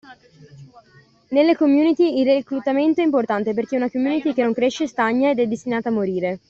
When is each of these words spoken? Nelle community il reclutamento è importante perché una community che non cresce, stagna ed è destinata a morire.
Nelle 1.27 1.55
community 1.55 2.17
il 2.21 2.25
reclutamento 2.25 3.01
è 3.01 3.03
importante 3.03 3.53
perché 3.53 3.75
una 3.75 3.87
community 3.91 4.33
che 4.33 4.41
non 4.41 4.51
cresce, 4.51 4.87
stagna 4.87 5.29
ed 5.29 5.37
è 5.37 5.45
destinata 5.45 5.89
a 5.89 5.91
morire. 5.91 6.39